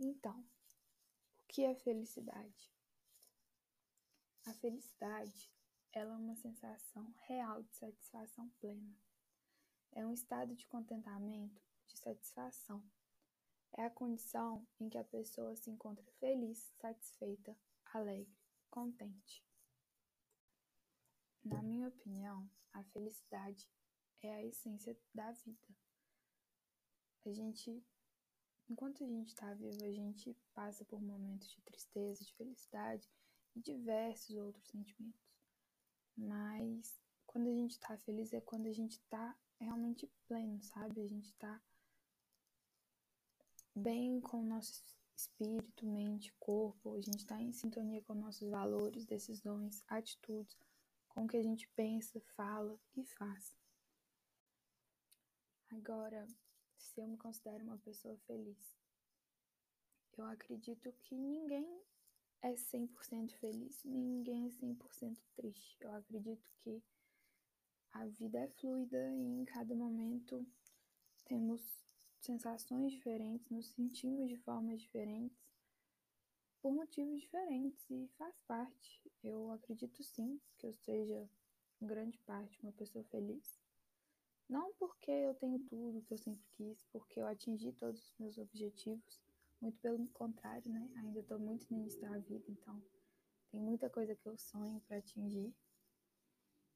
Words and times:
Então, 0.00 0.40
o 0.40 1.46
que 1.48 1.64
é 1.64 1.74
felicidade? 1.74 2.72
A 4.46 4.54
felicidade, 4.54 5.50
ela 5.92 6.14
é 6.14 6.16
uma 6.16 6.36
sensação 6.36 7.12
real 7.26 7.62
de 7.62 7.74
satisfação 7.74 8.48
plena. 8.60 8.96
É 9.92 10.06
um 10.06 10.12
estado 10.12 10.54
de 10.54 10.66
contentamento, 10.66 11.60
de 11.86 11.98
satisfação. 11.98 12.82
É 13.72 13.84
a 13.84 13.90
condição 13.90 14.66
em 14.78 14.88
que 14.88 14.98
a 14.98 15.04
pessoa 15.04 15.56
se 15.56 15.68
encontra 15.70 16.04
feliz, 16.20 16.72
satisfeita, 16.80 17.58
alegre, 17.92 18.38
contente. 18.70 19.44
Na 21.44 21.60
minha 21.62 21.88
opinião, 21.88 22.48
a 22.72 22.84
felicidade 22.84 23.68
é 24.22 24.32
a 24.32 24.44
essência 24.44 24.96
da 25.14 25.32
vida. 25.32 25.74
A 27.24 27.32
gente, 27.32 27.84
enquanto 28.68 29.02
a 29.02 29.06
gente 29.06 29.28
está 29.28 29.52
vivo, 29.54 29.84
a 29.84 29.90
gente 29.90 30.36
passa 30.54 30.84
por 30.84 31.00
momentos 31.00 31.50
de 31.50 31.60
tristeza, 31.62 32.24
de 32.24 32.34
felicidade 32.34 33.08
e 33.54 33.60
diversos 33.60 34.36
outros 34.36 34.66
sentimentos. 34.66 35.28
Mas 36.16 37.00
quando 37.26 37.48
a 37.48 37.52
gente 37.52 37.72
está 37.72 37.96
feliz 37.98 38.32
é 38.32 38.40
quando 38.40 38.66
a 38.66 38.72
gente 38.72 38.92
está 38.92 39.36
realmente 39.58 40.06
pleno, 40.26 40.60
sabe? 40.62 41.00
A 41.00 41.06
gente 41.06 41.26
está 41.26 41.60
bem 43.74 44.20
com 44.20 44.40
o 44.40 44.46
nosso 44.46 44.84
espírito, 45.16 45.86
mente, 45.86 46.32
corpo, 46.38 46.94
a 46.94 47.00
gente 47.00 47.18
está 47.18 47.40
em 47.40 47.52
sintonia 47.52 48.02
com 48.02 48.14
nossos 48.14 48.48
valores, 48.48 49.04
decisões, 49.04 49.84
atitudes, 49.88 50.56
com 51.08 51.24
o 51.24 51.26
que 51.26 51.36
a 51.36 51.42
gente 51.42 51.68
pensa, 51.74 52.20
fala 52.36 52.78
e 52.96 53.04
faz. 53.04 53.52
Agora, 55.70 56.26
se 56.78 57.00
eu 57.00 57.06
me 57.06 57.16
considero 57.16 57.64
uma 57.64 57.78
pessoa 57.78 58.16
feliz, 58.26 58.76
eu 60.16 60.24
acredito 60.24 60.92
que 61.04 61.14
ninguém 61.14 61.80
é 62.42 62.52
100% 62.52 63.32
feliz, 63.38 63.82
ninguém 63.84 64.46
é 64.46 64.50
100% 64.50 65.18
triste. 65.36 65.76
Eu 65.80 65.94
acredito 65.94 66.50
que 66.58 66.82
a 67.92 68.06
vida 68.06 68.38
é 68.38 68.48
fluida 68.48 69.14
e 69.14 69.40
em 69.40 69.44
cada 69.44 69.74
momento 69.74 70.46
temos 71.24 71.62
sensações 72.20 72.92
diferentes, 72.92 73.48
nos 73.48 73.66
sentimos 73.68 74.28
de 74.28 74.36
formas 74.36 74.80
diferentes, 74.80 75.38
por 76.60 76.72
motivos 76.72 77.20
diferentes 77.20 77.88
e 77.90 78.08
faz 78.18 78.36
parte. 78.40 79.00
Eu 79.22 79.50
acredito 79.52 80.02
sim 80.02 80.40
que 80.56 80.66
eu 80.66 80.72
seja, 80.72 81.28
em 81.80 81.86
grande 81.86 82.18
parte, 82.18 82.60
uma 82.62 82.72
pessoa 82.72 83.04
feliz. 83.04 83.60
Não 84.48 84.72
porque 84.74 85.10
eu 85.10 85.34
tenho 85.34 85.58
tudo 85.60 86.02
que 86.02 86.14
eu 86.14 86.18
sempre 86.18 86.46
quis, 86.52 86.82
porque 86.84 87.20
eu 87.20 87.26
atingi 87.26 87.70
todos 87.72 88.00
os 88.00 88.18
meus 88.18 88.38
objetivos, 88.38 89.20
muito 89.60 89.78
pelo 89.80 90.06
contrário, 90.08 90.72
né? 90.72 90.90
Ainda 90.96 91.20
estou 91.20 91.38
muito 91.38 91.66
no 91.70 91.78
início 91.78 92.00
da 92.00 92.16
vida, 92.18 92.44
então 92.48 92.82
tem 93.50 93.60
muita 93.60 93.90
coisa 93.90 94.16
que 94.16 94.26
eu 94.26 94.38
sonho 94.38 94.80
para 94.86 94.98
atingir. 94.98 95.54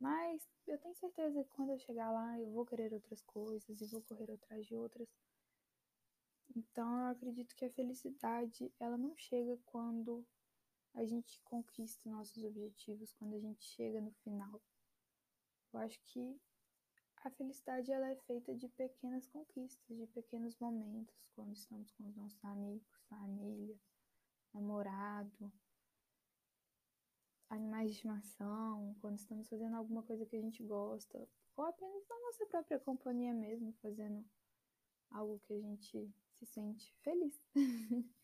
Mas 0.00 0.48
eu 0.66 0.78
tenho 0.78 0.94
certeza 0.94 1.42
que 1.44 1.50
quando 1.50 1.72
eu 1.72 1.78
chegar 1.78 2.10
lá, 2.10 2.38
eu 2.38 2.50
vou 2.52 2.64
querer 2.64 2.92
outras 2.94 3.20
coisas 3.22 3.80
e 3.80 3.86
vou 3.86 4.00
correr 4.02 4.32
atrás 4.32 4.64
de 4.64 4.74
outras. 4.74 5.08
Então 6.56 7.00
eu 7.00 7.06
acredito 7.08 7.54
que 7.54 7.64
a 7.64 7.70
felicidade, 7.70 8.72
ela 8.80 8.96
não 8.96 9.14
chega 9.16 9.58
quando 9.66 10.24
a 10.94 11.04
gente 11.04 11.40
conquista 11.42 12.08
nossos 12.08 12.42
objetivos, 12.44 13.12
quando 13.12 13.34
a 13.34 13.40
gente 13.40 13.64
chega 13.64 14.00
no 14.00 14.12
final. 14.12 14.60
Eu 15.72 15.80
acho 15.80 16.00
que 16.04 16.40
a 17.24 17.30
felicidade 17.30 17.90
ela 17.90 18.08
é 18.08 18.16
feita 18.16 18.54
de 18.54 18.68
pequenas 18.68 19.26
conquistas, 19.28 19.96
de 19.96 20.06
pequenos 20.06 20.56
momentos, 20.58 21.14
quando 21.34 21.52
estamos 21.52 21.90
com 21.92 22.04
os 22.04 22.16
nossos 22.16 22.44
amigos, 22.44 22.88
família, 23.08 23.76
namorado, 24.54 25.52
animais 27.50 27.90
de 27.90 27.96
estimação, 27.96 28.94
quando 29.00 29.16
estamos 29.16 29.48
fazendo 29.48 29.76
alguma 29.76 30.02
coisa 30.02 30.26
que 30.26 30.36
a 30.36 30.40
gente 30.40 30.62
gosta, 30.62 31.28
ou 31.56 31.64
apenas 31.64 32.06
na 32.08 32.20
nossa 32.20 32.46
própria 32.46 32.78
companhia 32.78 33.32
mesmo, 33.32 33.72
fazendo 33.82 34.24
algo 35.10 35.40
que 35.40 35.54
a 35.54 35.60
gente 35.60 36.12
se 36.34 36.46
sente 36.46 36.94
feliz. 37.02 37.40